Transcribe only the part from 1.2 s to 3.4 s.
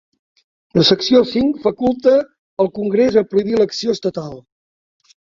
cinc faculta el Congrés a